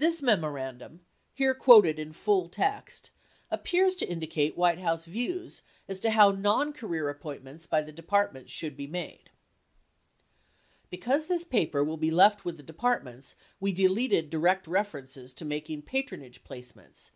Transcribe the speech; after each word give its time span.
10 0.00 0.08
This 0.08 0.20
memorandum, 0.20 1.06
here 1.32 1.54
quoted 1.54 1.96
in 1.96 2.12
full 2.12 2.48
text, 2.48 3.12
appears 3.52 3.94
to 3.94 4.04
indi 4.08 4.26
cate 4.26 4.56
White 4.56 4.80
House 4.80 5.04
views 5.04 5.62
as 5.86 6.00
to 6.00 6.10
how 6.10 6.32
noncareer 6.32 7.08
appointments 7.08 7.64
by 7.64 7.80
the 7.80 7.92
depart 7.92 8.34
ments 8.34 8.50
should 8.50 8.76
be 8.76 8.88
made: 8.88 9.30
Because 10.90 11.28
this 11.28 11.44
paper 11.44 11.84
will 11.84 11.96
be 11.96 12.10
left 12.10 12.44
with 12.44 12.56
the 12.56 12.64
Departments, 12.64 13.36
we 13.60 13.70
deleted 13.70 14.28
direct 14.28 14.66
references 14.66 15.32
to 15.34 15.44
making 15.44 15.82
patronage 15.82 16.42
placements. 16.42 17.12